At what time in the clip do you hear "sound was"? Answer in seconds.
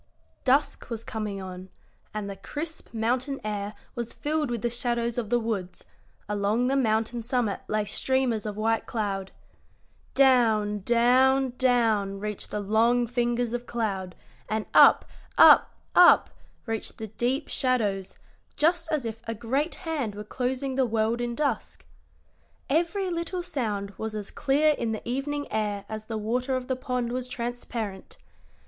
23.43-24.15